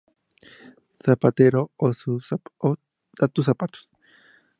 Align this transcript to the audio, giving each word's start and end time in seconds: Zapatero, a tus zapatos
Zapatero, 0.99 1.61
a 3.23 3.27
tus 3.33 3.45
zapatos 3.45 3.87